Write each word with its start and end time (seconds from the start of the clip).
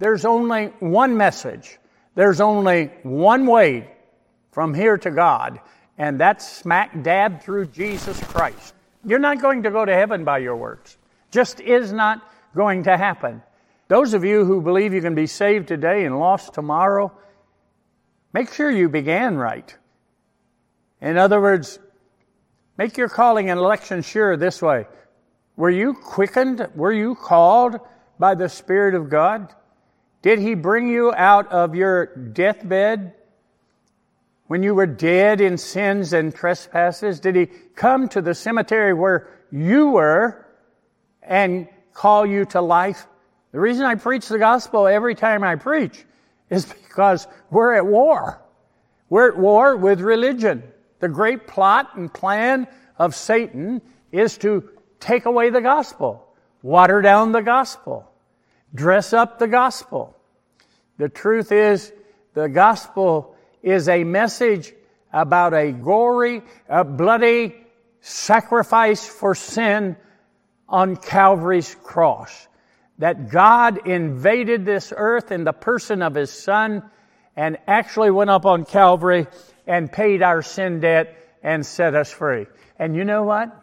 There's 0.00 0.24
only 0.24 0.68
one 0.80 1.16
message. 1.16 1.78
There's 2.14 2.40
only 2.40 2.86
one 3.02 3.46
way 3.46 3.90
from 4.50 4.74
here 4.74 4.96
to 4.96 5.10
God, 5.10 5.60
and 5.98 6.18
that's 6.18 6.50
smack 6.50 7.02
dab 7.02 7.42
through 7.42 7.66
Jesus 7.66 8.18
Christ. 8.24 8.74
You're 9.04 9.18
not 9.18 9.42
going 9.42 9.62
to 9.62 9.70
go 9.70 9.84
to 9.84 9.92
heaven 9.92 10.24
by 10.24 10.38
your 10.38 10.56
works. 10.56 10.96
Just 11.30 11.60
is 11.60 11.92
not 11.92 12.28
going 12.56 12.82
to 12.84 12.96
happen. 12.96 13.42
Those 13.88 14.14
of 14.14 14.24
you 14.24 14.44
who 14.44 14.62
believe 14.62 14.94
you 14.94 15.02
can 15.02 15.14
be 15.14 15.26
saved 15.26 15.68
today 15.68 16.06
and 16.06 16.18
lost 16.18 16.54
tomorrow, 16.54 17.12
make 18.32 18.52
sure 18.52 18.70
you 18.70 18.88
began 18.88 19.36
right. 19.36 19.76
In 21.02 21.18
other 21.18 21.42
words, 21.42 21.78
make 22.78 22.96
your 22.96 23.08
calling 23.10 23.50
and 23.50 23.60
election 23.60 24.00
sure 24.00 24.38
this 24.38 24.62
way. 24.62 24.86
Were 25.56 25.70
you 25.70 25.92
quickened? 25.92 26.66
Were 26.74 26.92
you 26.92 27.14
called 27.14 27.80
by 28.18 28.34
the 28.34 28.48
Spirit 28.48 28.94
of 28.94 29.10
God? 29.10 29.54
Did 30.22 30.38
He 30.38 30.54
bring 30.54 30.88
you 30.88 31.12
out 31.12 31.50
of 31.52 31.74
your 31.74 32.06
deathbed 32.06 33.14
when 34.46 34.62
you 34.62 34.74
were 34.74 34.86
dead 34.86 35.40
in 35.40 35.56
sins 35.56 36.12
and 36.12 36.34
trespasses? 36.34 37.20
Did 37.20 37.36
He 37.36 37.46
come 37.46 38.08
to 38.10 38.20
the 38.20 38.34
cemetery 38.34 38.92
where 38.92 39.28
you 39.50 39.90
were 39.90 40.46
and 41.22 41.68
call 41.94 42.26
you 42.26 42.44
to 42.46 42.60
life? 42.60 43.06
The 43.52 43.60
reason 43.60 43.84
I 43.84 43.94
preach 43.96 44.28
the 44.28 44.38
gospel 44.38 44.86
every 44.86 45.14
time 45.14 45.42
I 45.42 45.56
preach 45.56 46.04
is 46.50 46.66
because 46.66 47.26
we're 47.50 47.74
at 47.74 47.86
war. 47.86 48.40
We're 49.08 49.28
at 49.28 49.38
war 49.38 49.76
with 49.76 50.00
religion. 50.00 50.62
The 51.00 51.08
great 51.08 51.46
plot 51.46 51.96
and 51.96 52.12
plan 52.12 52.68
of 52.98 53.14
Satan 53.14 53.80
is 54.12 54.38
to 54.38 54.68
take 55.00 55.24
away 55.24 55.50
the 55.50 55.60
gospel, 55.60 56.26
water 56.62 57.00
down 57.00 57.32
the 57.32 57.40
gospel, 57.40 58.10
dress 58.74 59.12
up 59.12 59.38
the 59.38 59.48
gospel. 59.48 60.16
The 61.00 61.08
truth 61.08 61.50
is, 61.50 61.90
the 62.34 62.50
gospel 62.50 63.34
is 63.62 63.88
a 63.88 64.04
message 64.04 64.74
about 65.10 65.54
a 65.54 65.72
gory, 65.72 66.42
a 66.68 66.84
bloody 66.84 67.56
sacrifice 68.02 69.06
for 69.06 69.34
sin 69.34 69.96
on 70.68 70.96
Calvary's 70.96 71.74
cross. 71.74 72.46
That 72.98 73.30
God 73.30 73.86
invaded 73.86 74.66
this 74.66 74.92
earth 74.94 75.32
in 75.32 75.44
the 75.44 75.54
person 75.54 76.02
of 76.02 76.14
His 76.14 76.30
Son 76.30 76.82
and 77.34 77.56
actually 77.66 78.10
went 78.10 78.28
up 78.28 78.44
on 78.44 78.66
Calvary 78.66 79.26
and 79.66 79.90
paid 79.90 80.20
our 80.20 80.42
sin 80.42 80.80
debt 80.80 81.16
and 81.42 81.64
set 81.64 81.94
us 81.94 82.10
free. 82.10 82.44
And 82.78 82.94
you 82.94 83.04
know 83.04 83.22
what? 83.22 83.58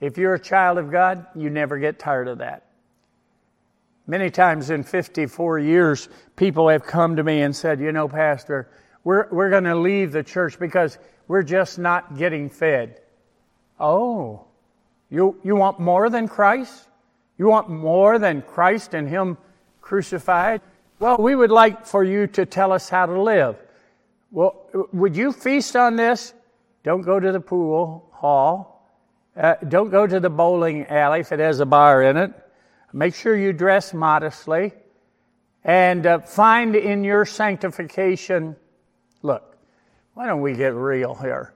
If 0.00 0.16
you're 0.16 0.32
a 0.32 0.40
child 0.40 0.78
of 0.78 0.90
God, 0.90 1.26
you 1.34 1.50
never 1.50 1.76
get 1.76 1.98
tired 1.98 2.28
of 2.28 2.38
that. 2.38 2.64
Many 4.12 4.28
times 4.28 4.68
in 4.68 4.82
54 4.82 5.58
years, 5.58 6.10
people 6.36 6.68
have 6.68 6.84
come 6.84 7.16
to 7.16 7.22
me 7.22 7.40
and 7.40 7.56
said, 7.56 7.80
You 7.80 7.92
know, 7.92 8.06
Pastor, 8.06 8.68
we're, 9.04 9.26
we're 9.30 9.48
going 9.48 9.64
to 9.64 9.74
leave 9.74 10.12
the 10.12 10.22
church 10.22 10.58
because 10.58 10.98
we're 11.28 11.42
just 11.42 11.78
not 11.78 12.18
getting 12.18 12.50
fed. 12.50 13.00
Oh, 13.80 14.44
you, 15.08 15.40
you 15.42 15.56
want 15.56 15.80
more 15.80 16.10
than 16.10 16.28
Christ? 16.28 16.88
You 17.38 17.46
want 17.46 17.70
more 17.70 18.18
than 18.18 18.42
Christ 18.42 18.92
and 18.92 19.08
Him 19.08 19.38
crucified? 19.80 20.60
Well, 20.98 21.16
we 21.16 21.34
would 21.34 21.50
like 21.50 21.86
for 21.86 22.04
you 22.04 22.26
to 22.26 22.44
tell 22.44 22.70
us 22.70 22.90
how 22.90 23.06
to 23.06 23.18
live. 23.18 23.56
Well, 24.30 24.66
would 24.92 25.16
you 25.16 25.32
feast 25.32 25.74
on 25.74 25.96
this? 25.96 26.34
Don't 26.84 27.00
go 27.00 27.18
to 27.18 27.32
the 27.32 27.40
pool 27.40 28.10
hall. 28.12 28.92
Uh, 29.34 29.54
don't 29.68 29.88
go 29.88 30.06
to 30.06 30.20
the 30.20 30.28
bowling 30.28 30.84
alley 30.88 31.20
if 31.20 31.32
it 31.32 31.38
has 31.38 31.60
a 31.60 31.66
bar 31.66 32.02
in 32.02 32.18
it. 32.18 32.34
Make 32.92 33.14
sure 33.14 33.36
you 33.36 33.52
dress 33.52 33.94
modestly. 33.94 34.72
And 35.64 36.06
uh, 36.06 36.18
find 36.20 36.74
in 36.74 37.04
your 37.04 37.24
sanctification, 37.24 38.56
look, 39.22 39.56
why 40.14 40.26
don't 40.26 40.42
we 40.42 40.54
get 40.54 40.74
real 40.74 41.14
here? 41.14 41.54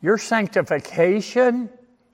Your 0.00 0.18
sanctification, 0.18 1.68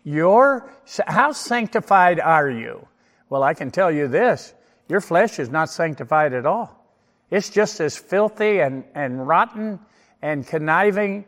your, 0.05 0.71
how 1.07 1.33
sanctified 1.33 2.21
are 2.21 2.51
you? 2.51 2.87
Well, 3.29 3.43
I 3.43 3.55
can 3.55 3.71
tell 3.71 3.91
you 3.91 4.09
this 4.09 4.55
your 4.89 5.01
flesh 5.01 5.39
is 5.39 5.51
not 5.51 5.71
sanctified 5.71 6.33
at 6.33 6.47
all. 6.47 6.77
It's 7.31 7.49
just 7.49 7.81
as 7.81 7.97
filthy 7.97 8.61
and, 8.61 8.85
and 8.95 9.27
rotten 9.27 9.79
and 10.21 10.45
conniving 10.47 11.25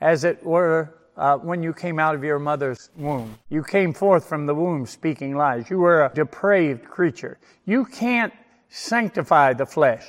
as 0.00 0.24
it 0.24 0.44
were 0.44 0.92
uh, 1.16 1.36
when 1.38 1.62
you 1.62 1.72
came 1.72 1.98
out 1.98 2.14
of 2.14 2.24
your 2.24 2.38
mother's 2.38 2.90
womb. 2.96 3.38
You 3.48 3.62
came 3.62 3.92
forth 3.92 4.28
from 4.28 4.46
the 4.46 4.54
womb 4.54 4.86
speaking 4.86 5.36
lies. 5.36 5.70
You 5.70 5.78
were 5.78 6.04
a 6.04 6.12
depraved 6.14 6.84
creature. 6.84 7.38
You 7.64 7.84
can't 7.84 8.32
sanctify 8.68 9.52
the 9.54 9.66
flesh. 9.66 10.04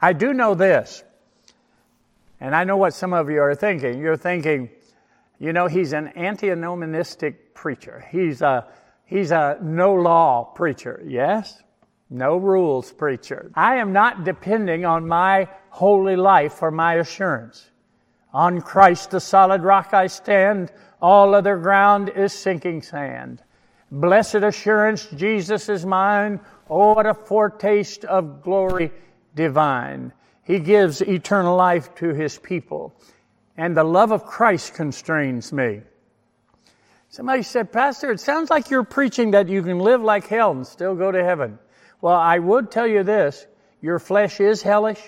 I 0.00 0.12
do 0.12 0.32
know 0.32 0.54
this, 0.54 1.04
and 2.40 2.56
I 2.56 2.64
know 2.64 2.76
what 2.76 2.94
some 2.94 3.12
of 3.12 3.30
you 3.30 3.40
are 3.40 3.54
thinking. 3.54 4.00
You're 4.00 4.16
thinking, 4.16 4.68
you 5.38 5.52
know, 5.52 5.68
he's 5.68 5.92
an 5.92 6.12
antinomianistic 6.16 7.36
preacher. 7.54 8.04
He's 8.10 8.42
a, 8.42 8.66
he's 9.04 9.30
a 9.30 9.58
no 9.62 9.94
law 9.94 10.44
preacher. 10.44 11.02
Yes? 11.06 11.62
No 12.10 12.36
rules 12.36 12.92
preacher. 12.92 13.50
I 13.54 13.76
am 13.76 13.92
not 13.92 14.24
depending 14.24 14.84
on 14.84 15.06
my 15.06 15.48
holy 15.70 16.16
life 16.16 16.54
for 16.54 16.70
my 16.70 16.96
assurance. 16.96 17.70
On 18.32 18.60
Christ 18.60 19.10
the 19.10 19.20
solid 19.20 19.62
rock 19.62 19.92
I 19.92 20.06
stand, 20.06 20.72
all 21.00 21.34
other 21.34 21.56
ground 21.56 22.10
is 22.10 22.32
sinking 22.32 22.82
sand. 22.82 23.42
Blessed 23.90 24.36
assurance, 24.36 25.06
Jesus 25.14 25.68
is 25.68 25.84
mine. 25.84 26.40
Oh, 26.70 26.94
what 26.94 27.06
a 27.06 27.12
foretaste 27.12 28.04
of 28.06 28.42
glory 28.42 28.90
divine. 29.34 30.12
He 30.44 30.58
gives 30.58 31.02
eternal 31.02 31.56
life 31.56 31.94
to 31.96 32.14
his 32.14 32.38
people. 32.38 32.94
And 33.56 33.76
the 33.76 33.84
love 33.84 34.12
of 34.12 34.24
Christ 34.24 34.74
constrains 34.74 35.52
me. 35.52 35.82
Somebody 37.10 37.42
said, 37.42 37.70
Pastor, 37.70 38.10
it 38.10 38.20
sounds 38.20 38.48
like 38.48 38.70
you're 38.70 38.84
preaching 38.84 39.32
that 39.32 39.48
you 39.48 39.62
can 39.62 39.78
live 39.78 40.00
like 40.00 40.26
hell 40.26 40.52
and 40.52 40.66
still 40.66 40.94
go 40.94 41.12
to 41.12 41.22
heaven. 41.22 41.58
Well, 42.00 42.16
I 42.16 42.38
would 42.38 42.70
tell 42.70 42.86
you 42.86 43.02
this 43.02 43.46
your 43.82 43.98
flesh 43.98 44.40
is 44.40 44.62
hellish. 44.62 45.00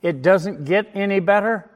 It 0.00 0.22
doesn't 0.22 0.64
get 0.64 0.88
any 0.94 1.20
better. 1.20 1.70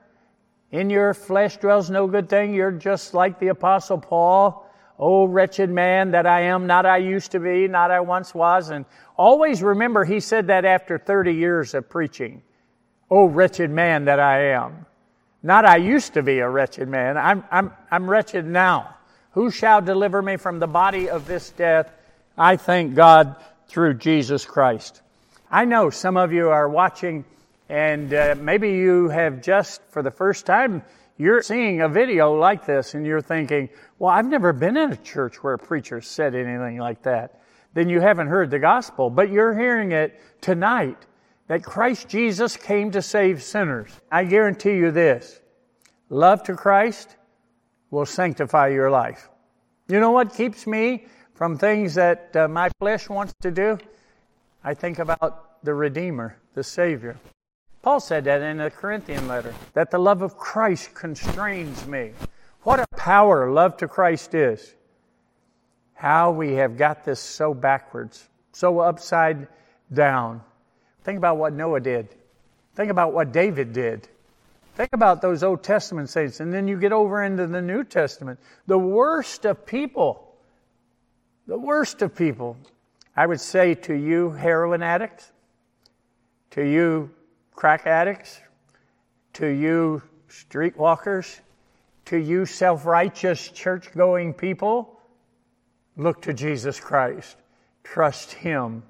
In 0.73 0.91
your 0.91 1.15
flesh 1.15 1.57
dwells 1.59 1.91
no 1.91 2.07
good 2.07 2.29
thing. 2.29 2.55
You're 2.55 2.73
just 2.73 3.15
like 3.15 3.39
the 3.39 3.49
Apostle 3.49 3.99
Paul. 3.99 4.69
Oh, 4.99 5.27
wretched 5.27 5.71
man 5.71 6.13
that 6.13 6.27
I 6.27 6.43
am, 6.43 6.67
not 6.67 6.87
I 6.87 6.97
used 6.97 7.33
to 7.33 7.41
be, 7.41 7.69
not 7.69 7.91
I 7.91 8.01
once 8.01 8.35
was. 8.35 8.71
And 8.71 8.87
always 9.17 9.63
remember, 9.63 10.05
he 10.05 10.21
said 10.21 10.47
that 10.47 10.65
after 10.65 10.97
30 10.97 11.35
years 11.35 11.75
of 11.75 11.89
preaching. 11.89 12.43
Oh, 13.11 13.27
wretched 13.27 13.71
man 13.71 14.07
that 14.07 14.19
I 14.19 14.53
am. 14.53 14.87
Not 15.43 15.67
I 15.67 15.77
used 15.77 16.15
to 16.15 16.23
be 16.23 16.39
a 16.39 16.49
wretched 16.49 16.89
man. 16.89 17.19
I'm, 17.19 17.45
I'm, 17.51 17.73
I'm 17.91 18.09
wretched 18.09 18.47
now. 18.47 18.97
Who 19.33 19.51
shall 19.51 19.83
deliver 19.83 20.23
me 20.23 20.39
from 20.39 20.59
the 20.59 20.67
body 20.67 21.11
of 21.11 21.27
this 21.27 21.51
death? 21.51 21.93
I 22.39 22.57
thank 22.57 22.95
God 22.95 23.37
through 23.69 23.95
Jesus 23.95 24.45
Christ. 24.47 25.03
I 25.51 25.67
know 25.67 25.91
some 25.91 26.17
of 26.17 26.33
you 26.33 26.49
are 26.49 26.69
watching 26.69 27.25
and 27.69 28.15
uh, 28.15 28.37
maybe 28.39 28.71
you 28.71 29.09
have 29.09 29.43
just, 29.43 29.83
for 29.89 30.03
the 30.03 30.11
first 30.11 30.47
time, 30.47 30.83
you're 31.19 31.43
seeing 31.43 31.81
a 31.81 31.89
video 31.89 32.35
like 32.35 32.67
this 32.67 32.95
and 32.95 33.07
you're 33.07 33.23
thinking, 33.23 33.69
well, 33.99 34.11
I've 34.11 34.27
never 34.27 34.53
been 34.53 34.77
in 34.77 34.93
a 34.93 34.97
church 34.97 35.43
where 35.43 35.55
a 35.55 35.59
preacher 35.59 36.01
said 36.01 36.35
anything 36.35 36.79
like 36.79 37.03
that. 37.03 37.41
Then 37.75 37.89
you 37.89 38.01
haven't 38.01 38.29
heard 38.29 38.51
the 38.51 38.59
gospel, 38.59 39.11
but 39.11 39.31
you're 39.31 39.57
hearing 39.57 39.93
it 39.93 40.21
tonight 40.41 41.07
that 41.49 41.65
Christ 41.65 42.09
Jesus 42.09 42.57
came 42.57 42.91
to 42.93 43.03
save 43.03 43.43
sinners. 43.43 43.91
I 44.11 44.25
guarantee 44.25 44.75
you 44.75 44.91
this 44.91 45.41
love 46.09 46.43
to 46.45 46.55
Christ 46.55 47.17
will 47.91 48.07
sanctify 48.07 48.69
your 48.69 48.91
life. 48.91 49.29
You 49.89 50.01
know 50.01 50.11
what 50.11 50.35
keeps 50.35 50.67
me 50.67 51.07
from 51.35 51.57
things 51.59 51.95
that 51.95 52.35
uh, 52.35 52.49
my 52.49 52.71
flesh 52.79 53.09
wants 53.09 53.35
to 53.43 53.51
do? 53.51 53.79
I 54.65 54.75
think 54.75 54.99
about 54.99 55.63
the 55.65 55.75
Redeemer, 55.75 56.37
the 56.55 56.65
Savior. 56.65 57.17
Paul 57.87 58.01
said 58.01 58.25
that 58.25 58.43
in 58.43 58.57
the 58.57 58.69
Corinthian 58.69 59.29
letter, 59.29 59.55
that 59.75 59.93
the 59.93 59.99
love 59.99 60.21
of 60.21 60.37
Christ 60.37 60.93
constrains 60.93 61.87
me. 61.87 62.15
What 62.63 62.81
a 62.81 62.87
power 62.97 63.49
love 63.49 63.77
to 63.77 63.87
Christ 63.87 64.35
is. 64.35 64.75
How 65.95 66.33
we 66.33 66.55
have 66.55 66.77
got 66.77 67.05
this 67.05 67.21
so 67.21 67.55
backwards, 67.55 68.29
so 68.51 68.81
upside 68.81 69.47
down. 69.93 70.41
Think 71.05 71.17
about 71.17 71.37
what 71.37 71.53
Noah 71.53 71.79
did. 71.79 72.09
Think 72.75 72.91
about 72.91 73.13
what 73.13 73.31
David 73.31 73.73
did. 73.73 74.09
Think 74.75 74.91
about 74.93 75.23
those 75.23 75.45
Old 75.45 75.63
Testament 75.63 76.11
saints. 76.11 76.41
And 76.41 76.53
then 76.53 76.67
you 76.67 76.81
get 76.81 76.91
over 76.91 77.23
into 77.23 77.47
the 77.47 77.63
New 77.63 77.85
Testament. 77.85 78.41
The 78.67 78.77
worst 78.77 79.45
of 79.45 79.65
people. 79.65 80.35
The 81.47 81.57
worst 81.57 82.03
of 82.03 82.17
people. 82.17 82.57
I 83.17 83.27
would 83.27 83.41
say 83.41 83.75
to 83.75 83.95
you, 83.95 84.33
heroin 84.33 84.83
addicts, 84.83 85.31
to 86.51 86.65
you, 86.65 87.13
crack 87.57 87.87
addicts, 87.87 88.41
to 89.33 89.49
you 89.49 90.03
streetwalkers, 90.29 91.41
to 92.05 92.17
you 92.17 92.47
self 92.47 92.87
righteous 92.87 93.49
church 93.49 93.93
going 93.93 94.33
people, 94.33 95.01
look 95.97 96.23
to 96.23 96.33
Jesus 96.33 96.79
Christ. 96.79 97.37
Trust 97.83 98.33
Him. 98.33 98.83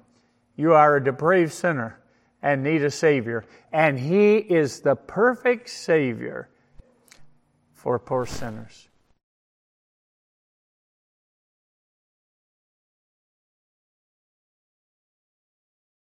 You 0.55 0.73
are 0.73 0.97
a 0.97 1.03
depraved 1.03 1.53
sinner. 1.53 1.99
and 2.43 2.63
need 2.63 2.83
a 2.83 2.91
Savior. 2.91 3.45
And 3.73 3.97
He 3.99 4.37
is 4.37 4.81
the 4.81 4.95
perfect 4.95 5.69
Savior 5.69 6.49
for 7.73 7.97
poor 7.97 8.27
sinners. 8.27 8.89